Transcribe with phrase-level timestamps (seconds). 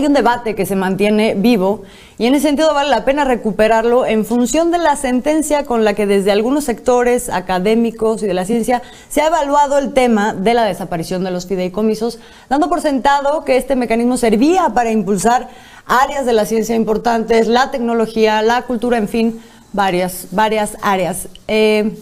[0.00, 1.82] hay un debate que se mantiene vivo
[2.16, 5.92] y en ese sentido vale la pena recuperarlo en función de la sentencia con la
[5.92, 10.54] que desde algunos sectores académicos y de la ciencia se ha evaluado el tema de
[10.54, 12.18] la desaparición de los fideicomisos,
[12.48, 15.50] dando por sentado que este mecanismo servía para impulsar
[15.84, 19.42] áreas de la ciencia importantes, la tecnología, la cultura, en fin,
[19.74, 21.28] varias, varias áreas.
[21.46, 21.94] Eh,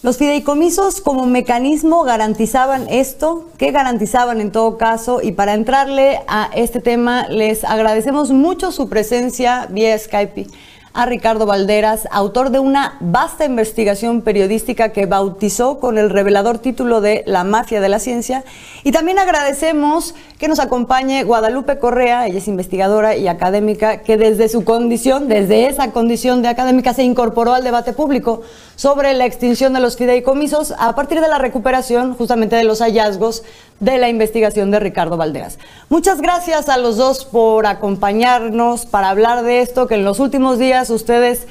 [0.00, 5.20] los fideicomisos como mecanismo garantizaban esto, ¿qué garantizaban en todo caso?
[5.20, 10.46] Y para entrarle a este tema, les agradecemos mucho su presencia vía Skype
[10.94, 17.00] a Ricardo Valderas, autor de una vasta investigación periodística que bautizó con el revelador título
[17.00, 18.44] de La mafia de la ciencia.
[18.84, 24.48] Y también agradecemos que nos acompañe Guadalupe Correa, ella es investigadora y académica, que desde
[24.48, 28.42] su condición, desde esa condición de académica, se incorporó al debate público
[28.78, 33.42] sobre la extinción de los fideicomisos a partir de la recuperación justamente de los hallazgos
[33.80, 35.58] de la investigación de Ricardo Valderas.
[35.88, 40.60] Muchas gracias a los dos por acompañarnos para hablar de esto que en los últimos
[40.60, 41.48] días ustedes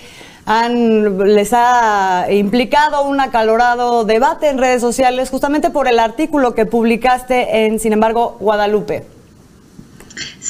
[0.47, 7.65] les ha implicado un acalorado debate en redes sociales justamente por el artículo que publicaste
[7.65, 9.16] en, sin embargo, Guadalupe.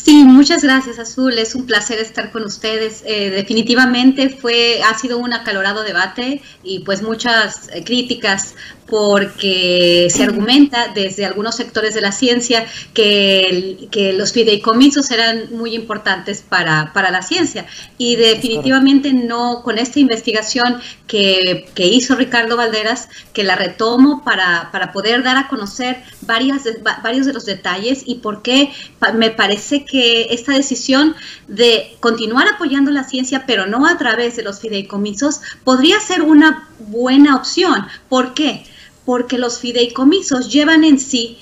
[0.04, 3.04] Sí, muchas gracias Azul, es un placer estar con ustedes.
[3.06, 8.56] Eh, definitivamente fue, ha sido un acalorado debate y pues muchas eh, críticas
[8.88, 15.76] porque se argumenta desde algunos sectores de la ciencia que, que los fideicomisos eran muy
[15.76, 17.66] importantes para, para, la ciencia
[17.98, 24.70] y definitivamente no con esta investigación que, que, hizo Ricardo Valderas, que la retomo para,
[24.72, 26.64] para poder dar a conocer varias
[27.04, 28.72] varios de los detalles y por qué
[29.14, 31.16] me parece que esta decisión
[31.48, 36.70] de continuar apoyando la ciencia, pero no a través de los fideicomisos, podría ser una
[36.80, 37.88] buena opción.
[38.10, 38.66] ¿Por qué?
[39.08, 41.38] Porque los fideicomisos llevan en sí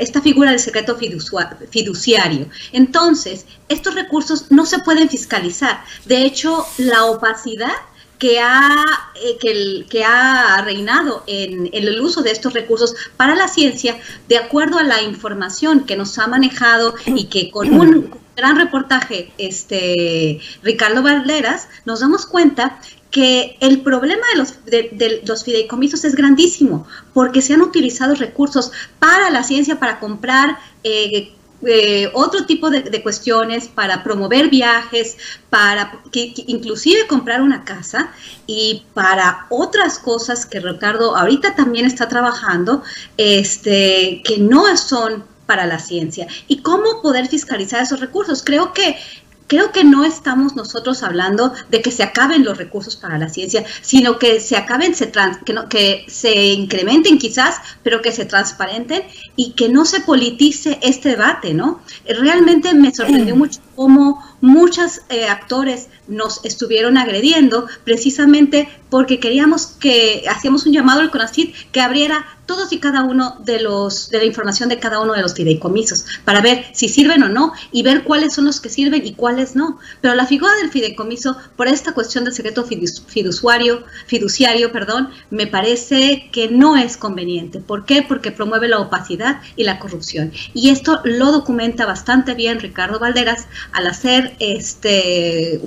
[0.00, 2.48] esta figura del secreto fiduciario.
[2.72, 5.84] Entonces, estos recursos no se pueden fiscalizar.
[6.06, 7.74] De hecho, la opacidad
[8.18, 8.82] que ha,
[9.22, 13.98] eh, que, ha reinado en, el uso de estos recursos para la ciencia,
[14.28, 19.34] de acuerdo a la información que nos ha manejado y que con un gran reportaje,
[19.36, 22.80] este Ricardo Valderas, nos damos cuenta
[23.12, 28.72] que el problema de los, de, los fideicomisos es grandísimo, porque se han utilizado recursos
[28.98, 31.30] para la ciencia, para comprar eh,
[31.64, 35.16] eh, otro tipo de, cuestiones, para promover viajes,
[35.50, 36.00] para
[36.46, 38.10] inclusive comprar una casa
[38.46, 42.82] y para otras cosas que Ricardo ahorita también está trabajando,
[43.18, 46.26] este, que no son para la ciencia.
[46.48, 48.42] ¿Y cómo poder fiscalizar esos recursos?
[48.42, 48.96] Creo que
[49.52, 53.62] creo que no estamos nosotros hablando de que se acaben los recursos para la ciencia,
[53.82, 55.12] sino que se acaben, se
[55.44, 59.02] que, no, que se incrementen quizás, pero que se transparenten
[59.36, 61.82] y que no se politice este debate, ¿no?
[62.06, 70.24] Realmente me sorprendió mucho cómo muchos eh, actores nos estuvieron agrediendo precisamente porque queríamos que
[70.28, 74.24] hacíamos un llamado al CONACYT que abriera todos y cada uno de los de la
[74.24, 78.02] información de cada uno de los fideicomisos para ver si sirven o no y ver
[78.04, 79.78] cuáles son los que sirven y cuáles no.
[80.00, 86.28] Pero la figura del fideicomiso por esta cuestión del secreto fiduciario, fiduciario, perdón, me parece
[86.32, 87.60] que no es conveniente.
[87.60, 88.02] ¿Por qué?
[88.02, 90.32] Porque promueve la opacidad y la corrupción.
[90.52, 95.60] Y esto lo documenta bastante bien Ricardo Valderas al hacer este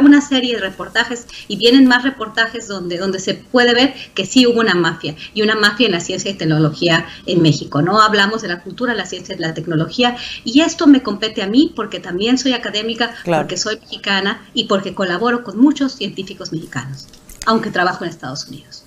[0.00, 4.46] una serie de reportajes y vienen más reportajes donde donde se puede ver que sí
[4.46, 8.00] hubo una mafia y una mafia en la ciencia y tecnología en México, ¿no?
[8.00, 11.72] Hablamos de la cultura, la ciencia y la tecnología y esto me compete a mí
[11.74, 17.08] porque también soy académica, porque soy mexicana y porque colaboro con muchos científicos mexicanos,
[17.46, 18.84] aunque trabajo en Estados Unidos.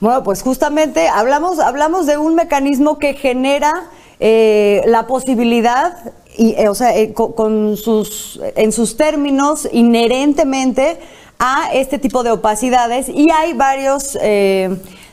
[0.00, 3.72] Bueno, pues justamente hablamos, hablamos de un mecanismo que genera
[4.20, 5.96] eh, la posibilidad,
[6.36, 10.98] y, eh, o sea, eh, con, sus, en sus términos, inherentemente
[11.38, 14.18] a este tipo de opacidades y hay varios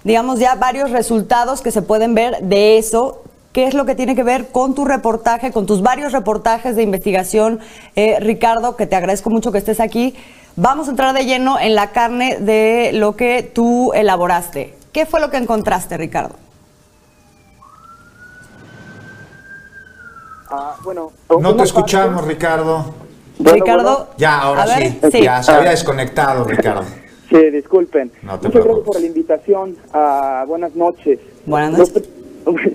[0.03, 3.23] digamos, ya varios resultados que se pueden ver de eso.
[3.53, 6.83] ¿Qué es lo que tiene que ver con tu reportaje, con tus varios reportajes de
[6.83, 7.59] investigación,
[8.19, 10.13] Ricardo, que te agradezco mucho que estés aquí?
[10.55, 14.75] Vamos a entrar de lleno en la carne de lo que tú elaboraste.
[14.91, 16.35] ¿Qué fue lo que encontraste, Ricardo?
[20.57, 21.11] Ah, bueno,
[21.41, 22.85] no te escuchamos, Ricardo.
[23.39, 24.65] Ricardo, ya, ahora
[25.11, 25.21] sí.
[25.21, 26.83] Ya se había desconectado, Ricardo.
[27.27, 28.11] Sí, disculpen.
[28.21, 29.75] Muchas gracias por la invitación.
[29.91, 31.19] Ah, buenas noches.
[31.45, 32.03] Buenas noches.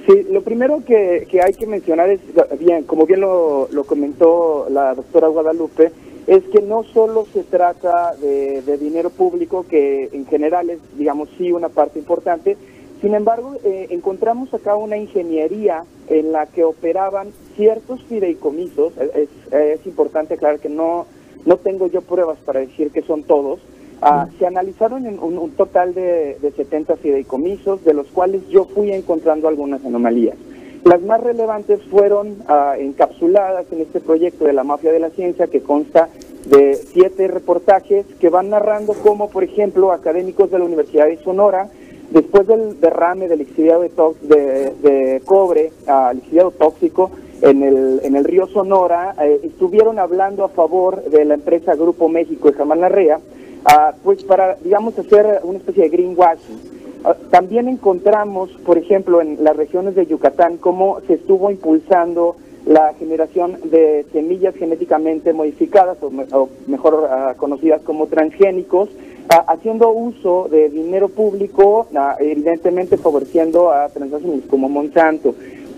[0.04, 2.18] Sí, lo primero que, que, hay que mencionar es,
[2.58, 5.92] bien, como bien lo, lo, comentó la doctora Guadalupe,
[6.26, 11.28] es que no solo se trata de, de dinero público, que en general es, digamos,
[11.38, 12.56] sí una parte importante,
[13.00, 18.92] Sin embargo, eh, encontramos acá una ingeniería en la que operaban ciertos fideicomisos.
[18.98, 21.06] Es, importante aclarar que no,
[21.46, 23.60] no tengo yo pruebas para decir que son todos.
[24.02, 28.92] Ah, se analizaron en un, total de, de 70 fideicomisos, de los cuales yo fui
[28.92, 30.36] encontrando algunas anomalías.
[30.84, 35.46] Las más relevantes fueron ah, encapsuladas en este proyecto de la mafia de la ciencia
[35.46, 36.08] que consta
[36.46, 41.68] de siete reportajes que van narrando cómo, por ejemplo, académicos de la Universidad de Sonora,
[42.10, 47.10] después del derrame del lixiviado de, de, cobre, uh, lixiviado tóxico,
[47.42, 52.08] en el, en el río Sonora, eh, estuvieron hablando a favor de la empresa Grupo
[52.08, 56.60] México de Jamal Larrea, uh, pues para, digamos, hacer una especie de greenwashing.
[57.02, 62.36] Uh, también encontramos, por ejemplo, en las regiones de Yucatán, cómo se estuvo impulsando
[62.66, 69.09] la generación de semillas genéticamente modificadas, o, mejor ah, conocidas como transgénicos, ah,
[69.46, 75.34] haciendo uso de dinero público, ah, evidentemente favoreciendo a transnacionales como Monsanto.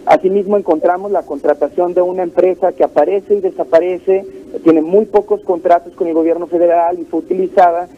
[0.07, 4.25] Asimismo, encontramos la contratación de una empresa que aparece y desaparece,
[4.65, 7.89] tiene muy pocos contratos con el gobierno federal y fue utilizada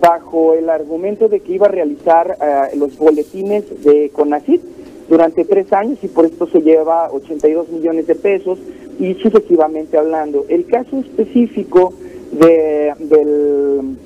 [0.00, 2.36] bajo el argumento de que iba a realizar
[2.76, 4.62] los boletines de CONACYT,
[5.10, 8.60] durante tres años y por esto se lleva 82 millones de pesos
[9.00, 10.46] y sucesivamente hablando.
[10.48, 11.92] El caso específico
[12.30, 13.96] de, del,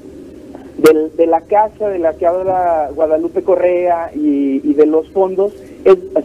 [0.76, 5.53] de la casa de la que habla Guadalupe Correa y, de los fondos,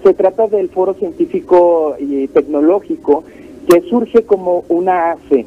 [0.03, 3.23] se trata del Foro Científico y Tecnológico
[3.67, 5.45] que surge como una AFE.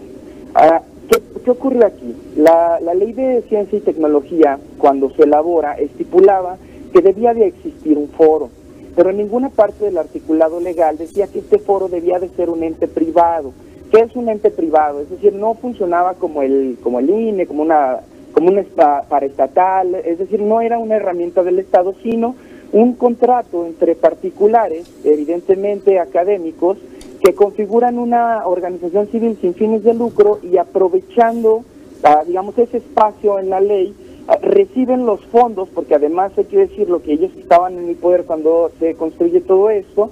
[0.55, 2.15] Ah, ¿qué, ¿Qué ocurre aquí?
[2.37, 6.57] La, la ley de ciencia y tecnología, cuando se elabora, estipulaba
[6.93, 8.51] que debía de existir un foro
[8.95, 12.63] pero en ninguna parte del articulado legal decía que este foro debía de ser un
[12.63, 13.53] ente privado.
[13.91, 15.01] ¿Qué es un ente privado?
[15.01, 18.01] Es decir, no funcionaba como el, como el INE, como una,
[18.33, 18.65] como un
[19.09, 22.35] paraestatal, es decir, no era una herramienta del Estado, sino
[22.73, 26.79] un contrato entre particulares, evidentemente académicos,
[27.23, 31.65] que configuran una organización civil sin fines de lucro y aprovechando,
[32.03, 33.95] ah, digamos, ese espacio en la ley,
[34.29, 37.97] Ah, reciben los fondos, porque además hay que decir lo que ellos estaban en el
[37.97, 40.11] poder cuando se construye todo esto,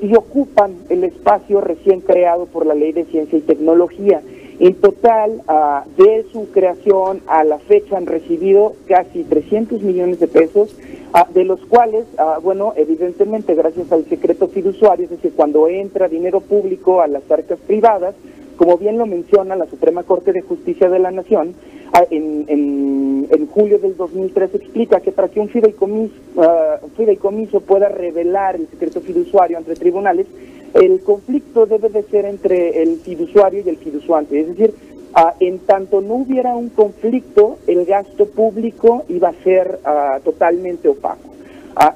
[0.00, 4.22] y ocupan el espacio recién creado por la Ley de Ciencia y Tecnología.
[4.58, 10.28] En total, ah, de su creación a la fecha han recibido casi 300 millones de
[10.28, 10.74] pesos,
[11.12, 12.06] ah, de los cuales,
[12.42, 17.58] bueno, evidentemente gracias al secreto fiduciario, es decir, cuando entra dinero público a las arcas
[17.66, 18.14] privadas,
[18.56, 21.54] como bien lo menciona la Suprema Corte de Justicia de la Nación,
[21.92, 27.88] Ah, en, en, julio del 2003 explica que para que un fideicomiso, ah, fideicomiso pueda
[27.88, 30.26] revelar el secreto fiduciario ante tribunales,
[30.74, 34.40] el conflicto debe de ser entre el fiduciario y el fiduciante.
[34.40, 34.74] Es decir,
[35.14, 39.78] ah, en tanto no hubiera un conflicto, el gasto público iba a ser
[40.24, 41.30] totalmente opaco.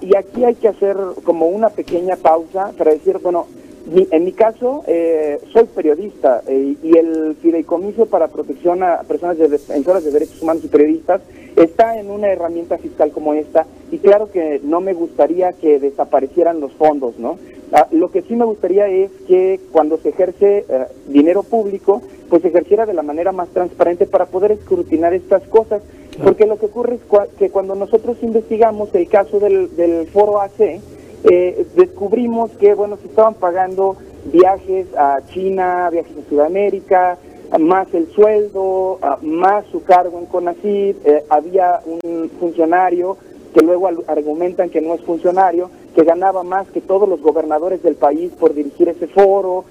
[0.03, 3.47] y aquí hay que hacer como una pequeña pausa para decir, bueno,
[3.93, 9.49] en mi caso, eh, soy periodista eh, y el fideicomiso para protección a personas de
[9.49, 11.23] defensoras de derechos humanos y periodistas
[11.57, 16.61] está en una herramienta fiscal como esta y claro que no me gustaría que desaparecieran
[16.61, 17.39] los fondos, ¿no?
[17.73, 22.43] Ah, lo que sí me gustaría es que cuando se ejerce eh, dinero público, pues
[22.43, 25.83] se ejerciera de la manera más transparente para poder escrutinar estas cosas,
[26.23, 30.81] porque lo que ocurre es que cuando nosotros investigamos el caso del, del foro AC,
[31.25, 33.97] eh, descubrimos que, bueno, se estaban pagando
[34.33, 37.19] viajes a China, viajes a Sudamérica,
[37.59, 43.17] más el sueldo, más su cargo en CONACYT, eh, había un funcionario
[43.55, 47.97] que luego argumentan que no es funcionario, que ganaba más que todos los gobernadores del
[47.97, 49.65] país por dirigir ese foro,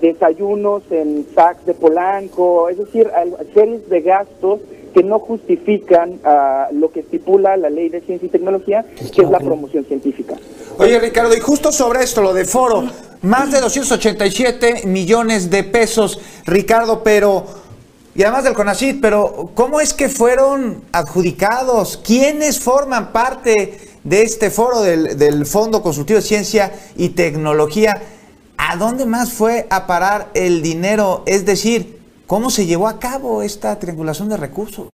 [0.00, 3.10] desayunos en SACs de Polanco, es decir,
[3.52, 4.60] series de gastos
[4.94, 6.20] que no justifican
[6.72, 10.36] lo que estipula la ley de ciencia y tecnología, que es la promoción científica.
[10.78, 12.84] Oye, Ricardo, y justo sobre esto, lo de foro,
[13.22, 17.44] más de 287 millones de pesos, Ricardo, pero,
[18.18, 21.98] y además del CONACYT, pero ¿cómo es que fueron adjudicados?
[22.04, 28.02] ¿Quiénes forman parte de este foro del, Fondo Consultivo de Ciencia y Tecnología?
[28.56, 31.22] ¿A dónde más fue a parar el dinero?
[31.26, 34.88] Es decir, ¿cómo se llevó a cabo esta triangulación de recursos?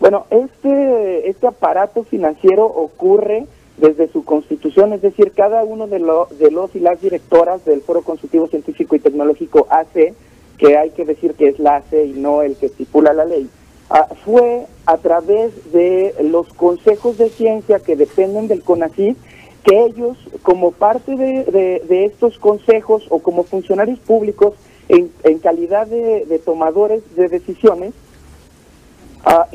[0.00, 3.44] Bueno, este, este aparato financiero ocurre
[3.76, 5.98] desde su constitución, es decir, cada uno de,
[6.38, 10.14] de los y las directoras del Foro Consultivo Científico y Tecnológico AC,
[10.58, 13.48] que hay que decir que es la AC y no el que estipula la ley,
[13.90, 19.16] ah, fue a través de los consejos de ciencia que dependen del CONACYT,
[19.64, 24.54] que ellos, como parte de, de, estos consejos o como funcionarios públicos
[24.88, 27.92] en, en calidad de, tomadores de decisiones,
[29.24, 29.48] ah,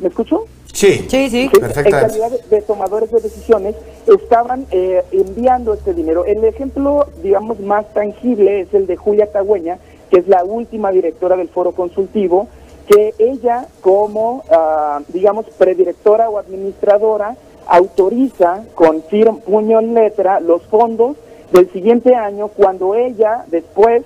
[0.00, 0.46] ¿me escucho?
[0.74, 1.50] Sí, Sí, sí.
[1.52, 3.76] En calidad de, tomadores de decisiones,
[4.06, 6.24] estaban eh, enviando este dinero.
[6.24, 9.78] El ejemplo, digamos, más tangible es el de Julia Tagüeña,
[10.10, 12.48] que es la última directora del foro consultivo,
[12.88, 17.36] que ella como, ah, digamos, predirectora o administradora
[17.68, 21.16] autoriza con firma, puño en letra los fondos
[21.52, 24.02] del siguiente año cuando ella después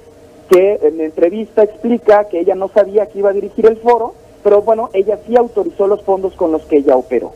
[0.50, 4.14] que en la entrevista explica que ella no sabía que iba a dirigir el foro,
[4.42, 7.32] pero bueno, ella sí autorizó los fondos con los que ella operó.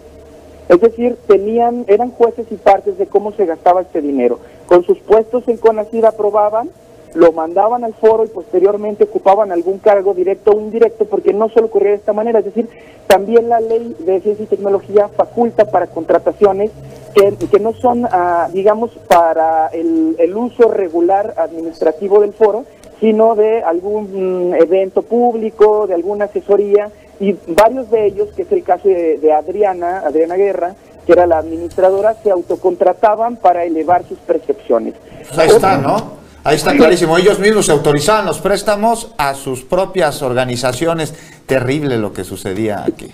[0.68, 4.38] Es decir, tenían, eran jueces y partes de cómo se gastaba este dinero.
[4.66, 6.70] Con sus puestos en Conacida aprobaban
[7.14, 11.66] lo mandaban al foro y posteriormente ocupaban algún cargo directo o indirecto, porque no solo
[11.66, 12.68] ocurría de esta manera, es decir,
[13.06, 16.70] también la ley de ciencia y tecnología faculta para contrataciones
[17.14, 22.64] que, que no son, ah, digamos, para el, el, uso regular administrativo del foro,
[23.02, 28.62] sino de algún evento público, de alguna asesoría, y varios de ellos, que es el
[28.62, 34.18] caso de, de Adriana, Adriana Guerra, que era la administradora, se autocontrataban para elevar sus
[34.18, 34.94] percepciones.
[35.26, 36.22] Pues ahí está, ¿no?
[36.44, 37.18] Ahí está clarísimo.
[37.18, 41.12] Ellos mismos se autorizaban los préstamos a sus propias organizaciones.
[41.46, 43.12] Terrible lo que sucedía aquí.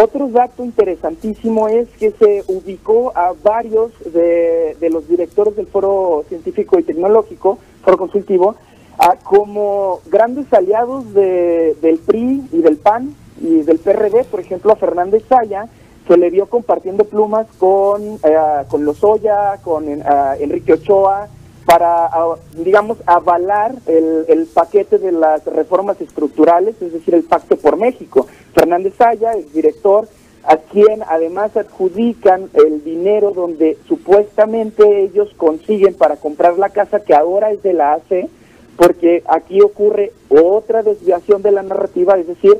[0.00, 6.78] Otro dato interesantísimo es que se ubicó a varios de, los directores del Foro Científico
[6.78, 8.56] y Tecnológico, Foro Consultivo,
[8.98, 14.76] a, como grandes aliados del PRI y del PAN y del PRD, por ejemplo, a
[14.76, 15.68] Fernández Saya,
[16.06, 20.02] se le vio compartiendo plumas con, eh, con Lozoya, con eh,
[20.40, 21.28] Enrique Ochoa,
[21.64, 22.10] para,
[22.56, 28.26] digamos, avalar el, el, paquete de las reformas estructurales, es decir, el Pacto por México.
[28.52, 30.08] Fernández Saya, el director,
[30.44, 37.14] a quien además adjudican el dinero donde supuestamente ellos consiguen para comprar la casa que
[37.14, 38.28] ahora es de la AC,
[38.76, 42.58] porque aquí ocurre otra desviación de la narrativa, es decir,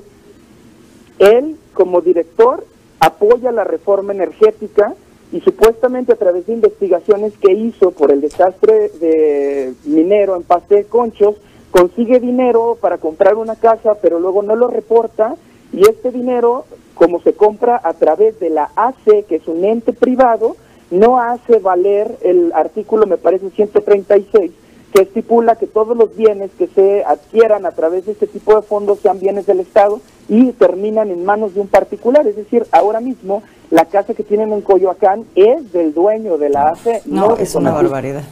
[1.18, 2.64] él como director
[3.00, 4.94] apoya la reforma energética,
[5.32, 10.68] y supuestamente a través de investigaciones que hizo por el desastre de minero en Paz
[10.68, 11.36] de Conchos,
[11.70, 15.36] consigue dinero para comprar una casa, pero luego no lo reporta
[15.72, 19.94] y este dinero, como se compra a través de la AC, que es un ente
[19.94, 20.54] privado,
[20.90, 24.50] no hace valer el artículo, me parece, 136,
[24.92, 28.62] que estipula que todos los bienes que se adquieran a través de este tipo de
[28.62, 32.26] fondos sean bienes del Estado y terminan en manos de un particular.
[32.26, 36.68] Es decir, ahora mismo la casa que tienen en Coyoacán es del dueño de la
[36.70, 37.02] ACE.
[37.06, 38.22] No, es una barbaridad.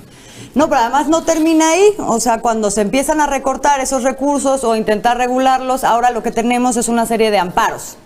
[0.55, 1.95] No, pero además no termina ahí.
[1.99, 6.31] O sea, cuando se empiezan a recortar esos recursos o intentar regularlos, ahora lo que
[6.31, 7.97] tenemos es una serie de amparos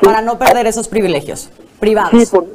[0.00, 2.20] para no perder esos privilegios privados.
[2.20, 2.46] Sí, por,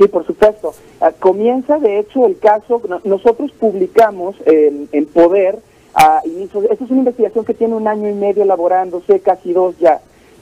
[0.00, 0.72] sí, por supuesto.
[1.00, 2.80] Ah, comienza, de hecho, el caso.
[3.04, 5.58] Nosotros publicamos en, Poder
[5.94, 6.64] a inicios.
[6.70, 10.00] Esta es una investigación que tiene un año y medio elaborándose, casi dos ya.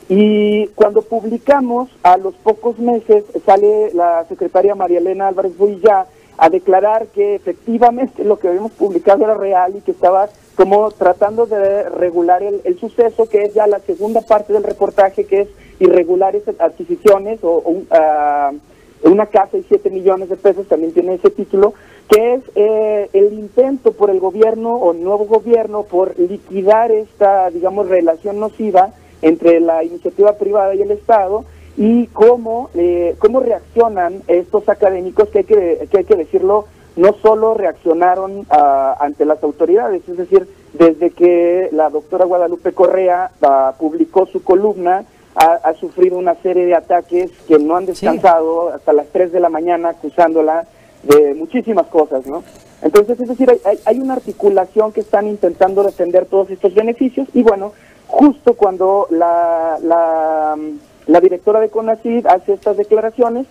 [0.08, 6.06] Y cuando publicamos, a los pocos meses sale la secretaria María Elena Álvarez Builla
[6.38, 11.46] a declarar que efectivamente lo que habíamos publicado era real y que estaba como tratando
[11.46, 15.48] de regular el, suceso, que es ya la segunda parte del reportaje, que es
[15.80, 18.52] irregulares adquisiciones o, ah,
[19.02, 21.74] una casa y siete millones de pesos, también tiene ese título,
[22.08, 27.50] que es eh, el intento por el gobierno o el nuevo gobierno por liquidar esta,
[27.50, 28.90] digamos, relación nociva
[29.22, 31.44] entre la iniciativa privada y el Estado
[31.76, 37.14] y cómo, eh, cómo reaccionan estos académicos que hay que, que hay que decirlo, no
[37.22, 43.74] solo reaccionaron ah, ante las autoridades, es decir, desde que la doctora Guadalupe Correa ah,
[43.78, 45.04] publicó su columna,
[45.35, 49.49] ha, sufrido una serie de ataques que no han descansado hasta las 3 de la
[49.49, 50.66] mañana acusándola
[51.04, 52.42] de muchísimas cosas, ¿no?
[52.82, 57.42] Entonces, es decir, hay, hay una articulación que están intentando defender todos estos beneficios y
[57.42, 57.73] bueno,
[58.08, 63.47] justo cuando la, la, directora de CONACID hace estas declaraciones,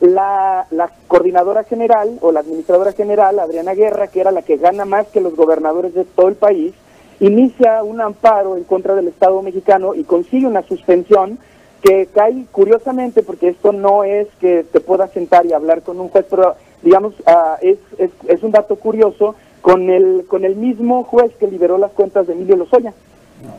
[0.00, 4.84] la, la, coordinadora general o la administradora general, Adriana Guerra, que era la que gana
[4.84, 6.74] más que los gobernadores de todo el país,
[7.20, 11.38] inicia un amparo en contra del Estado mexicano y consigue una suspensión
[11.82, 16.08] que cae curiosamente, porque esto no es que te puedas sentar y hablar con un
[16.08, 21.04] juez, pero digamos, ah, es, es, es un dato curioso, con el, con el mismo
[21.04, 22.92] juez que liberó las cuentas de Emilio Lozoya.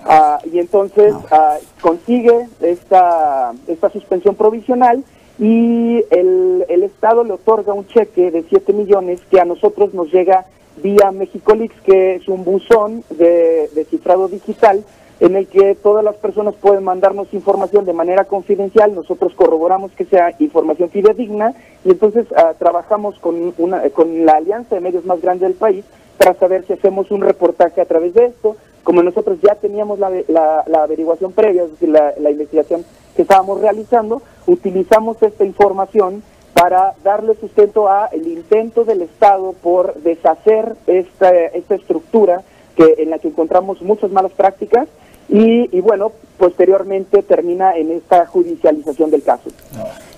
[0.06, 5.04] Ah, y entonces ah, consigue esta, esta suspensión provisional
[5.40, 10.12] y el, el Estado le otorga un cheque de 7 millones que a nosotros nos
[10.12, 10.46] llega
[10.78, 14.84] vía Mexicolix, que es un buzón de, de cifrado digital
[15.22, 20.06] en el que todas las personas pueden mandarnos información de manera confidencial, nosotros corroboramos que
[20.06, 21.54] sea información fidedigna
[21.86, 25.86] y entonces ah, trabajamos con, una, con la alianza de medios más grande del país
[26.18, 30.10] para saber si hacemos un reportaje a través de esto, como nosotros ya teníamos la,
[30.28, 32.84] la, averiguación previa, es decir, la, investigación
[33.16, 39.96] que estábamos realizando, utilizamos esta información para darle sustento a el intento del Estado por
[39.96, 42.44] deshacer esta, esta estructura
[42.76, 44.88] que en la que encontramos muchas malas prácticas
[45.30, 49.50] y, y bueno, posteriormente termina en esta judicialización del caso.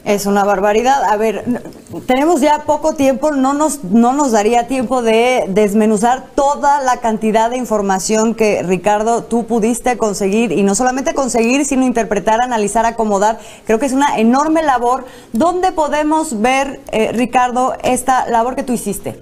[0.05, 1.01] Es una barbaridad.
[1.05, 1.45] A ver,
[2.05, 7.49] tenemos ya poco tiempo, no nos, no nos daría tiempo de desmenuzar toda la cantidad
[7.49, 13.39] de información que Ricardo tú pudiste conseguir y no solamente conseguir, sino interpretar, analizar, acomodar.
[13.65, 15.05] Creo que es una enorme labor.
[15.31, 19.17] ¿Dónde podemos ver, eh, Ricardo, esta labor que tú hiciste?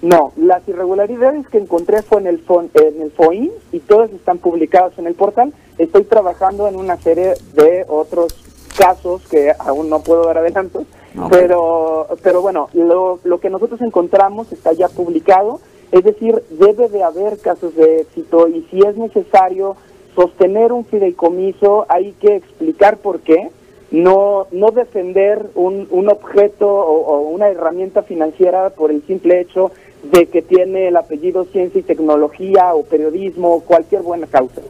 [0.01, 4.38] No, las irregularidades que encontré fue en el, FON, en el FOIN y todas están
[4.38, 5.51] publicadas en el portal.
[5.77, 8.34] Estoy trabajando en una serie de otros
[8.77, 10.86] casos que aún no puedo dar adelanto,
[11.17, 11.29] okay.
[11.29, 15.60] pero, pero bueno, lo, lo que nosotros encontramos está ya publicado,
[15.91, 19.75] es decir, debe de haber casos de éxito y si es necesario
[20.15, 23.50] sostener un fideicomiso hay que explicar por qué,
[23.91, 29.72] no, no defender un, un objeto o, o, una herramienta financiera por el simple hecho
[30.12, 34.62] de que tiene el apellido ciencia y tecnología o periodismo o cualquier buena causa.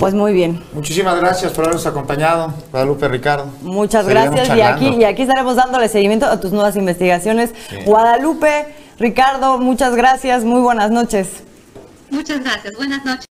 [0.00, 0.62] Pues muy bien.
[0.72, 3.48] Muchísimas gracias por habernos acompañado, Guadalupe Ricardo.
[3.60, 7.52] Muchas gracias y aquí, y aquí estaremos dándole seguimiento a tus nuevas investigaciones.
[7.68, 7.76] Sí.
[7.84, 11.44] Guadalupe, Ricardo, muchas gracias, muy buenas noches.
[12.08, 13.26] Muchas gracias, buenas noches.